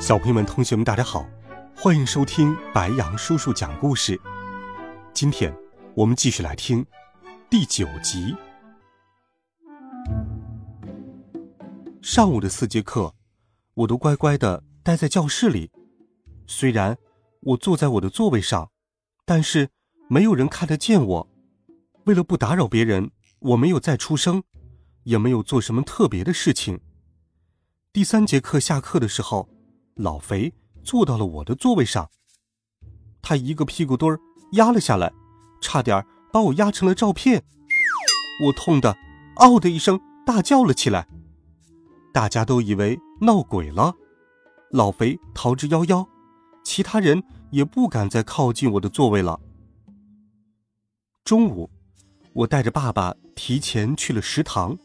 [0.00, 1.26] 小朋友们、同学们，大家好，
[1.74, 4.20] 欢迎收听白羊叔叔讲故事。
[5.14, 5.54] 今天
[5.94, 6.84] 我们继续来听
[7.48, 8.34] 第九集。
[12.02, 13.14] 上午的四节课，
[13.74, 15.70] 我都乖乖的待在教室里。
[16.46, 16.98] 虽然
[17.40, 18.70] 我坐在我的座位上，
[19.24, 19.70] 但是
[20.08, 21.30] 没有人看得见我。
[22.04, 24.42] 为了不打扰别人，我没有再出声，
[25.04, 26.80] 也没有做什么特别的事情。
[27.92, 29.53] 第三节课下课的时候。
[29.96, 32.10] 老肥坐到了我的座位上，
[33.22, 34.20] 他一个屁股墩儿
[34.52, 35.12] 压了下来，
[35.60, 37.44] 差点把我压成了照片。
[38.44, 38.96] 我痛得
[39.38, 41.06] “嗷”的一声大叫了起来。
[42.12, 43.94] 大家都以为闹鬼了，
[44.70, 46.06] 老肥逃之夭夭，
[46.64, 49.40] 其他人也不敢再靠近我的座位了。
[51.24, 51.70] 中午，
[52.32, 54.76] 我带着爸爸提前去了食堂，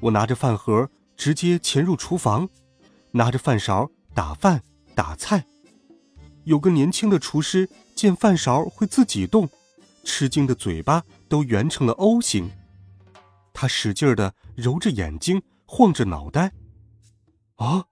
[0.00, 2.48] 我拿着饭盒直接潜入厨房，
[3.10, 3.90] 拿着饭勺。
[4.14, 4.62] 打饭
[4.94, 5.46] 打菜，
[6.44, 9.48] 有个年轻的厨师见饭勺会自己动，
[10.04, 12.50] 吃惊的嘴巴都圆成了 O 型。
[13.54, 16.52] 他使劲的揉着眼睛，晃着脑袋。
[17.56, 17.86] 啊，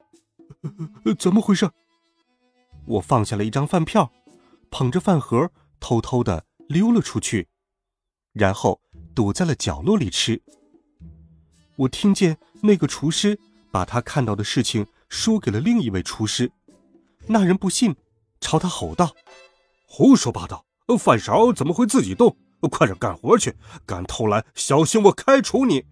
[1.19, 1.71] 怎么回事？
[2.87, 4.13] 我放下了一张饭票，
[4.71, 7.49] 捧着饭盒偷偷的溜了出去，
[8.33, 8.81] 然后
[9.15, 10.43] 躲在了角落里吃。
[11.77, 13.39] 我听见那个厨师
[13.71, 14.87] 把他看到的事情。
[15.11, 16.51] 说给了另一位厨师，
[17.27, 17.95] 那人不信，
[18.41, 19.15] 朝他吼道
[19.85, 20.65] ：“胡说八道！
[20.99, 22.37] 饭勺怎么会自己动？
[22.71, 23.57] 快点干活去！
[23.85, 25.85] 敢偷懒，小心我开除你！”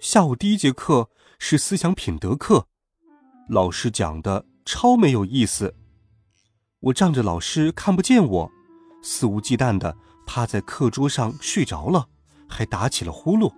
[0.00, 2.66] 下午第一节课是思想品德课，
[3.48, 5.74] 老师讲的超没有意思。
[6.80, 8.50] 我仗着老师看不见我，
[9.02, 9.94] 肆无忌惮的
[10.26, 12.08] 趴在课桌上睡着了，
[12.48, 13.52] 还打起了呼噜。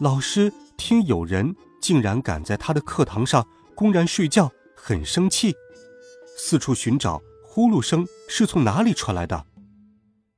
[0.00, 1.54] 老师听有人。
[1.80, 5.54] 竟然敢在他的课堂上公然睡觉，很生气，
[6.36, 9.46] 四处寻找呼噜声是从哪里传来的。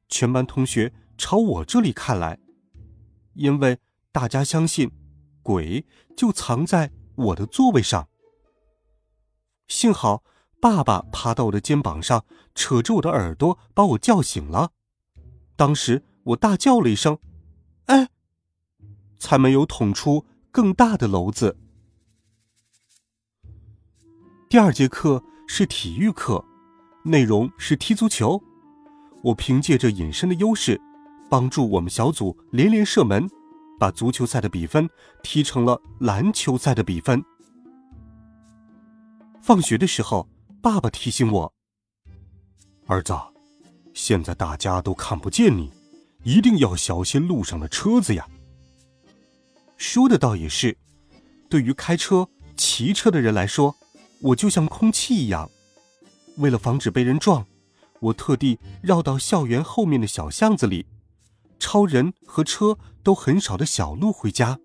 [0.08, 2.38] 全班同学朝我这里看来，
[3.34, 3.78] 因为
[4.12, 4.90] 大家相信，
[5.42, 5.86] 鬼
[6.16, 8.08] 就藏在我的座位上。
[9.68, 10.24] 幸好
[10.60, 12.24] 爸爸爬到我的肩膀上，
[12.54, 14.72] 扯着我的耳朵把我叫醒了。
[15.56, 17.18] 当时我大叫了一声
[17.86, 18.08] ：“哎！”
[19.18, 20.26] 才没有捅出。
[20.52, 21.56] 更大的篓子。
[24.48, 26.44] 第二节课是体育课，
[27.04, 28.42] 内容是踢足球。
[29.22, 30.80] 我凭借着隐身的优势，
[31.28, 33.28] 帮助我们小组连连射门，
[33.78, 34.88] 把足球赛的比分
[35.22, 37.22] 踢成了篮球赛的比分。
[39.40, 40.28] 放学的时候，
[40.60, 41.52] 爸爸提醒我
[42.86, 43.14] ：“儿子，
[43.94, 45.70] 现在大家都看不见你，
[46.24, 48.26] 一定要小心路上的车子呀。”
[49.80, 50.76] 说的倒也是，
[51.48, 53.74] 对于开车、骑车的人来说，
[54.20, 55.50] 我就像空气一样。
[56.36, 57.46] 为了防止被人撞，
[57.98, 60.84] 我特地绕到校园后面的小巷子里，
[61.58, 64.60] 超人和车都很少的小路回家。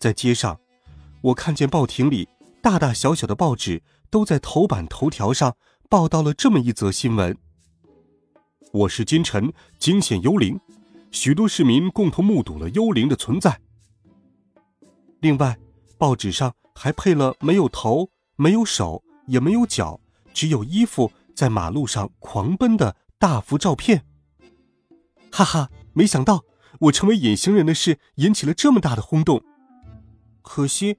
[0.00, 0.58] 在街上，
[1.20, 2.28] 我看见报亭里
[2.60, 5.56] 大大小小的报纸都在头版头条上
[5.88, 7.38] 报道了这么一则新闻：
[8.72, 10.58] 我是今晨惊现幽灵，
[11.12, 13.60] 许多市民共同目睹了幽灵的存在。
[15.20, 15.58] 另外，
[15.98, 20.00] 报纸上还配了没有头、没有手、也没有脚，
[20.32, 24.04] 只有衣服在马路上狂奔的大幅照片。
[25.32, 26.44] 哈哈，没想到
[26.80, 29.42] 我成为隐形人的事引起了这么大的轰动。
[30.40, 30.98] 可惜，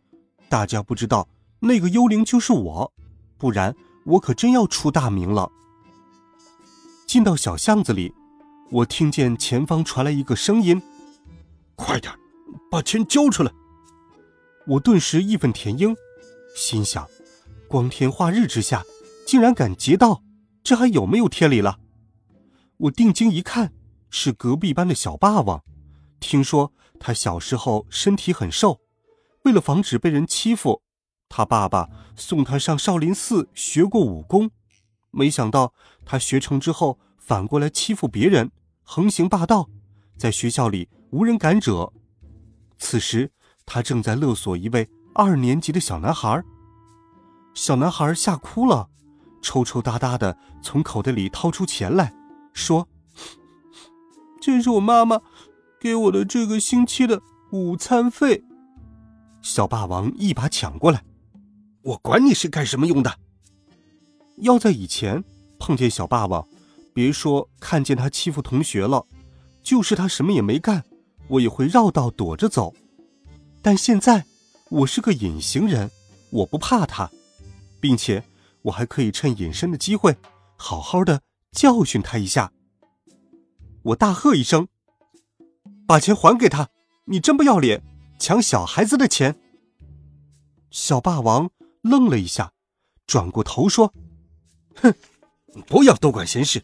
[0.50, 1.28] 大家不知道
[1.61, 2.93] 那个幽灵就是我，
[3.38, 3.73] 不然
[4.05, 5.49] 我可真要出大名了。
[7.08, 8.14] 进到小巷子里，
[8.70, 10.79] 我听见前方传来一个声音
[11.76, 12.14] ：“快点，
[12.70, 13.52] 把钱交出来！”
[14.69, 15.95] 我顿时义愤填膺，
[16.55, 17.09] 心想：
[17.67, 18.83] 光天化日之下，
[19.25, 20.21] 竟然敢劫道，
[20.63, 21.79] 这还有没有天理了？
[22.77, 23.73] 我定睛一看，
[24.11, 25.63] 是隔壁班的小霸王。
[26.19, 28.79] 听说他小时候身体很瘦，
[29.41, 30.83] 为了防止被人欺负，
[31.29, 34.51] 他爸爸送他上少林寺学过武功。
[35.09, 35.73] 没想到
[36.05, 38.51] 他学成之后，反过来欺负别人，
[38.83, 39.67] 横行霸道，
[40.16, 41.91] 在学校里无人敢惹。
[42.77, 43.31] 此时。
[43.71, 46.43] 他正在勒索一位二年级的小男孩。
[47.53, 48.89] 小男孩吓哭了，
[49.43, 52.11] 抽抽搭搭的从口袋里掏出钱来，
[52.51, 52.87] 说
[54.41, 55.21] ：“这是我妈妈
[55.79, 57.21] 给我的这个星期的
[57.51, 58.43] 午餐费。”
[59.43, 61.03] 小霸王一把抢过来
[61.83, 63.19] ：“我管你是干什么用的！”
[64.41, 65.23] 要在以前
[65.59, 66.47] 碰见小霸王，
[66.91, 69.05] 别说看见他欺负同学了，
[69.61, 70.83] 就是他什么也没干，
[71.27, 72.73] 我也会绕道躲着走。
[73.61, 74.26] 但现在
[74.70, 75.91] 我是个隐形人，
[76.32, 77.11] 我不怕他，
[77.79, 78.23] 并且
[78.64, 80.16] 我还可以趁隐身的机会，
[80.56, 81.22] 好好的
[81.52, 82.52] 教训他一下。
[83.84, 84.67] 我大喝一声
[85.88, 86.70] ：“把钱还给他！
[87.06, 87.82] 你真不要脸，
[88.20, 89.40] 抢小孩子的钱！”
[90.70, 91.50] 小霸王
[91.82, 92.52] 愣了一下，
[93.08, 93.94] 转过头说。
[94.76, 94.94] 哼，
[95.67, 96.64] 不要多管闲事。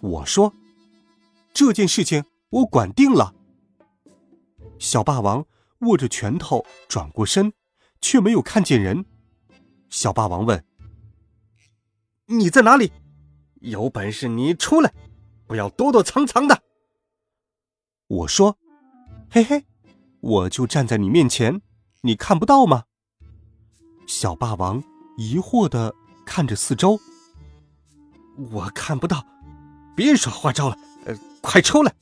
[0.00, 0.52] 我说，
[1.54, 3.34] 这件事情我管定了。
[4.78, 5.46] 小霸王
[5.80, 7.52] 握着拳头转过身，
[8.00, 9.04] 却没有看见人。
[9.88, 10.64] 小霸王问
[12.26, 12.92] ：“你在哪里？
[13.60, 14.92] 有本事你出来，
[15.46, 16.62] 不要躲躲藏藏的。”
[18.08, 18.58] 我说
[19.30, 19.64] ：“嘿嘿，
[20.20, 21.60] 我就站在你面前，
[22.02, 22.84] 你看不到吗？”
[24.06, 24.82] 小霸王
[25.16, 25.94] 疑惑的。
[26.28, 26.98] 看着四周，
[28.50, 29.24] 我看不到，
[29.94, 31.94] 别耍花招了，呃，快出来！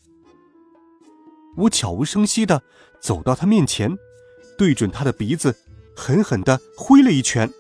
[1.59, 2.62] 我悄无声息的
[3.04, 3.94] 走到他面前，
[4.56, 5.54] 对准他的鼻子
[5.94, 7.52] 狠狠的挥了一拳。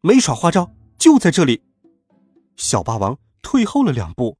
[0.00, 1.62] 没耍花招，就在这里。
[2.56, 4.38] 小霸王退后了两步，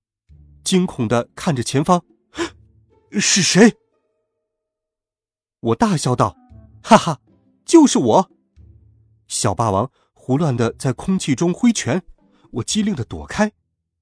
[0.64, 2.04] 惊恐的看着前方，
[3.12, 3.76] 是谁？
[5.60, 6.36] 我大笑道
[6.82, 7.20] ：“哈哈，
[7.64, 8.30] 就是我，
[9.28, 12.02] 小霸王。”胡乱的在空气中挥拳，
[12.50, 13.52] 我机灵的躲开。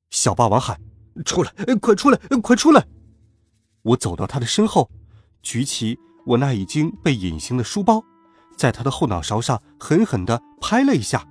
[0.08, 0.80] 小霸王喊
[1.22, 1.52] ：“出来，
[1.82, 2.86] 快出来，快出来！”
[3.92, 4.90] 我走到他的身后，
[5.44, 8.02] 举起我那已经被隐形的书包，
[8.56, 11.24] 在他的后脑勺上狠狠的拍了一下，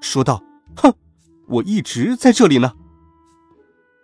[0.00, 0.42] 说道
[0.76, 0.94] ：“哼，
[1.48, 2.72] 我一直在这里呢。”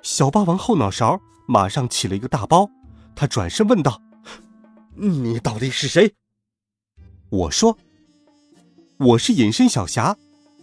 [0.02, 2.68] 小霸王后脑勺马上起了一个大包，
[3.14, 4.02] 他转身问道
[4.96, 6.14] ：“你到底是谁？”
[7.30, 7.78] 我说。
[8.98, 10.14] 我是隐身小侠，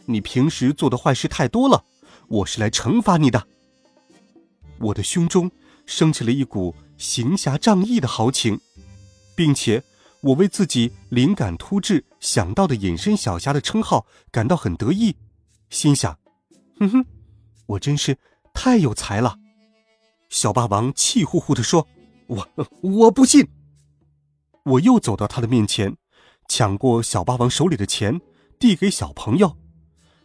[0.06, 1.84] 你平时做的坏事太多了，
[2.28, 3.48] 我是来惩罚你的。
[4.78, 5.50] 我的胸中
[5.88, 8.60] 升起了一股行侠仗义的豪情，
[9.36, 9.84] 并且
[10.22, 15.16] 我为自己灵感突至想到的隐身小侠的称号感到很得意，
[15.72, 16.20] 心想：
[16.80, 17.06] 哼哼，
[17.66, 18.16] 我真是
[18.54, 19.40] 太有才了。
[20.30, 21.88] 小霸王气呼呼地说
[22.28, 22.48] ：“我
[22.82, 23.48] 我不信。”
[24.66, 25.96] 我又走到他的面前。
[26.50, 28.22] 抢过小霸王手里的钱，
[28.58, 29.58] 递给小朋友。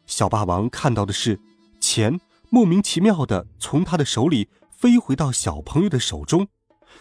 [0.06, 1.41] 小霸王看到的是
[1.81, 4.49] 钱莫名其妙的从他的手里
[4.82, 6.49] 飞回到小朋友的手中，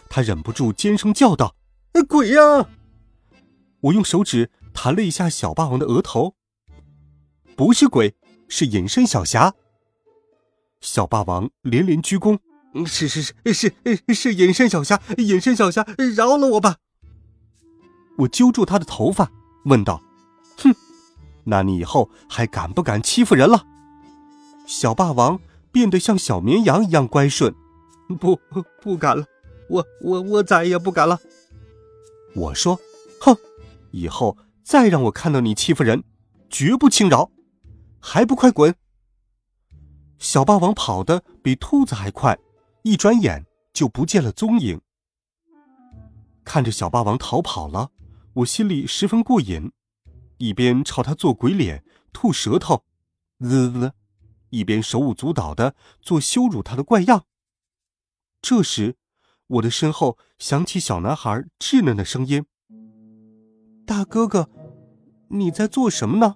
[0.08, 1.56] 他忍不住尖声叫道
[2.08, 2.68] ：“鬼呀！”
[3.82, 6.36] 我用手指弹了一下小霸王的额头，
[7.56, 8.14] 不是鬼，
[8.46, 9.54] 是隐身小侠。
[10.80, 12.38] 小霸王连连鞠躬
[12.86, 16.76] ：“是是是是是隐身小侠，隐身小侠，饶了我吧！”
[18.18, 19.32] 我揪住他的头发，
[19.64, 20.00] 问道
[20.58, 20.72] ：“哼，
[21.42, 23.66] 那你以后还敢不敢欺负人了？”
[24.68, 25.40] 小霸王
[25.72, 27.52] 变得像小绵羊一样乖顺
[28.16, 28.38] ，“不，
[28.80, 29.26] 不敢了，
[29.68, 31.20] 我我我再也不敢了。”
[32.34, 32.78] 我说
[33.20, 33.36] ：“哼，
[33.90, 36.02] 以后再让我看到你欺负人，
[36.48, 37.30] 绝不轻饶，
[38.00, 38.74] 还不快滚！”
[40.18, 42.38] 小霸王跑得比兔子还快，
[42.82, 44.80] 一转眼就不见了踪影。
[46.44, 47.90] 看着小霸王逃跑了。
[48.36, 49.70] 我心里十分过瘾，
[50.38, 52.82] 一边朝他做鬼脸、吐舌头，
[53.40, 53.92] 滋滋，
[54.48, 57.26] 一边手舞足蹈的做羞辱他的怪样。
[58.42, 58.96] 这时，
[59.46, 62.44] 我的身后响起小男孩稚嫩的声音
[63.86, 64.50] ：“大哥哥，
[65.28, 66.34] 你在做什么呢？”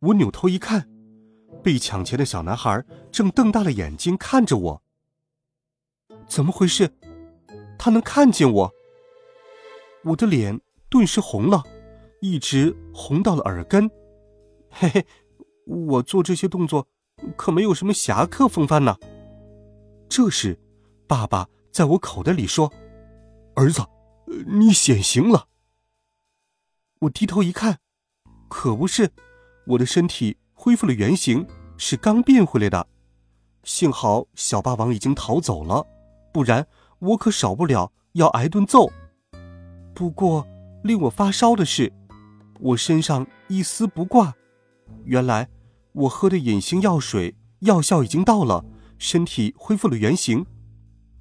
[0.00, 0.86] 我扭头一看，
[1.62, 4.82] 被抢钱的小男孩正瞪大了眼睛看着我。
[6.28, 6.92] 怎么回事？
[7.78, 8.74] 他能看见我？
[10.04, 11.64] 我的脸顿时红了，
[12.20, 13.90] 一直红到了耳根。
[14.68, 15.06] 嘿嘿，
[15.64, 16.86] 我做这些动作
[17.34, 18.98] 可没有什么侠客风范呢。
[20.08, 20.58] 这时，
[21.06, 22.72] 爸爸在我口袋里说
[23.54, 23.82] ：“儿子，
[24.46, 25.48] 你显形了。”
[27.00, 27.78] 我低头一看，
[28.48, 29.12] 可不是，
[29.66, 31.46] 我的身体恢复了原形，
[31.76, 32.86] 是刚变回来的。
[33.62, 35.86] 幸好小霸王已经逃走了，
[36.32, 36.66] 不然
[36.98, 38.90] 我可少不了要挨顿揍。
[39.94, 40.46] 不过，
[40.82, 41.92] 令我发烧的是，
[42.60, 44.34] 我身上一丝不挂。
[45.04, 45.48] 原来，
[45.92, 48.64] 我喝的隐形药水药效已经到了，
[48.98, 50.46] 身体恢复了原形。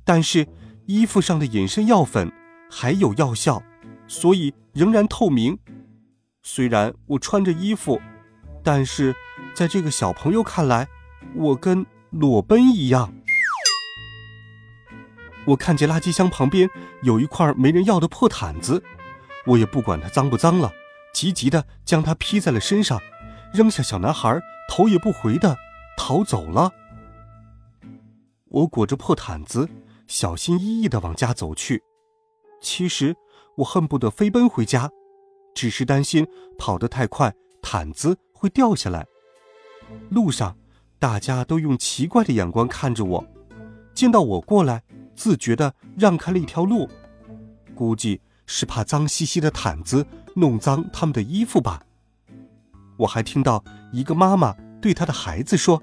[0.06, 0.48] 但是，
[0.86, 2.32] 衣服上的隐身药粉
[2.70, 3.62] 还有药效，
[4.08, 5.58] 所以仍然透明。
[6.44, 8.00] 虽然我穿着衣服，
[8.64, 9.16] 但是
[9.56, 10.88] 在这个小朋友看来，
[11.34, 13.12] 我跟裸奔一样。
[15.48, 16.70] 我看见垃圾箱旁边
[17.02, 18.84] 有一块没人要的破毯子，
[19.48, 20.72] 我也不管它脏不脏了，
[21.14, 23.02] 急急的将它披在了身上，
[23.52, 25.58] 扔下小男孩，头也不回的
[25.98, 26.72] 逃走了。
[28.50, 29.68] 我裹着破毯子，
[30.08, 31.84] 小心翼翼的往家走去。
[32.62, 33.16] 其实
[33.58, 34.90] 我恨不得飞奔回家，
[35.54, 39.06] 只是担心跑得太快，毯子会掉下来。
[40.10, 40.58] 路上，
[41.00, 43.28] 大家都用奇怪的眼光看着我，
[43.94, 44.84] 见到我过来。
[45.16, 46.90] 自觉地让开了一条路，
[47.74, 51.82] 估计是怕脏兮兮的毯子弄脏他们的衣服吧。
[52.98, 55.82] 我还听到一个妈妈对她的孩子说：“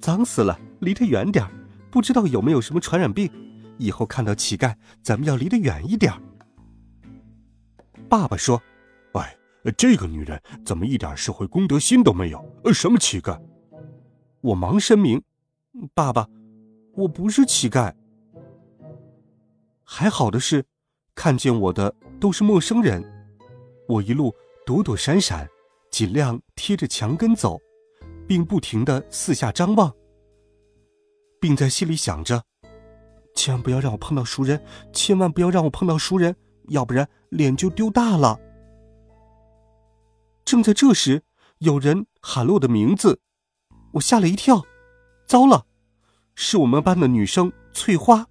[0.00, 1.50] 脏死了，离他远点儿
[1.90, 3.30] 不知道有没有什么传染病。
[3.78, 6.12] 以后看到乞丐，咱们要离得远一点。”
[8.08, 8.62] 爸爸说
[9.14, 9.36] ：“哎，
[9.76, 12.44] 这个女人怎么一点社会公德心都没有？
[12.72, 13.40] 什么乞丐？”
[14.42, 15.22] 我忙声明
[15.94, 16.28] ：“爸爸。”
[16.94, 17.94] 我不是乞丐。
[19.84, 20.66] 还好的是，
[21.14, 23.02] 看见我的都是陌生人。
[23.88, 24.34] 我一路
[24.66, 25.48] 躲躲闪闪，
[25.90, 27.58] 尽量贴着墙根走，
[28.26, 29.94] 并不停的四下张望，
[31.40, 32.44] 并在心里想着：
[33.34, 36.36] 千万不要让我碰到熟人，千万不要让我碰到熟人，
[36.68, 38.38] 要不然脸就丢大了。
[40.44, 41.22] 正在这时，
[41.58, 43.20] 有人喊了我的名字，
[43.92, 44.64] 我吓了一跳，
[45.26, 45.64] 糟了！
[46.34, 48.26] 是我们班的女生翠花，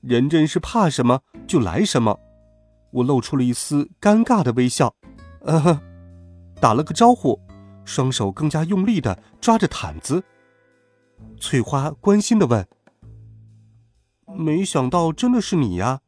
[0.00, 2.18] 人真是怕什么就来什么。
[2.92, 4.94] 我露出了一丝尴尬的微笑，
[5.42, 5.80] 嗯哼，
[6.60, 7.38] 打了个招呼，
[7.84, 10.22] 双手更加用力的抓着毯子。
[11.38, 12.66] 翠花关心的问
[14.36, 16.00] ：“没想到真的是你呀？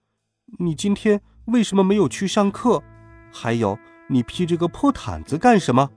[0.58, 2.82] 你今天为什么没有去上课？
[3.32, 5.90] 还有，你披着个破毯子干什么？”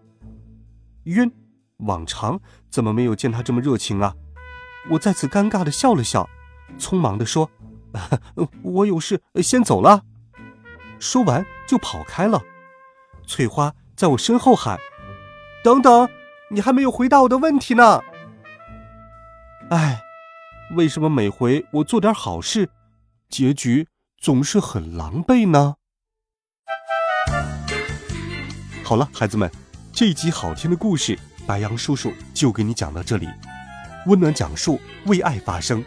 [1.05, 1.31] 晕，
[1.77, 2.39] 往常
[2.69, 4.15] 怎么没有见他这么热情啊？
[4.91, 6.29] 我再次尴尬的笑了笑，
[6.77, 7.49] 匆忙的说
[8.61, 10.03] ：“我有事，先走了。”
[10.99, 12.41] 说完就跑开了。
[13.25, 14.77] 翠花在我身后喊
[15.63, 16.09] ：“等等，
[16.49, 18.01] 你还没有回答我的问题呢。”
[19.71, 20.01] 哎，
[20.75, 22.69] 为什么每回我做点好事，
[23.29, 23.87] 结局
[24.17, 25.75] 总是很狼狈呢？
[28.83, 29.49] 好了，孩子们，
[29.93, 33.29] 这一集好听的故事，白羊叔叔就给你讲到这里。
[34.07, 35.81] 温暖讲述，为爱发声。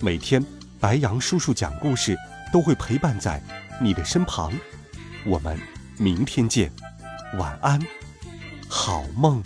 [0.00, 0.44] 每天，
[0.78, 2.14] 白羊叔叔讲故事
[2.52, 3.42] 都会陪伴在
[3.80, 4.52] 你的身旁。
[5.24, 5.58] 我们
[5.96, 6.70] 明天见，
[7.38, 7.80] 晚安，
[8.68, 9.42] 好梦。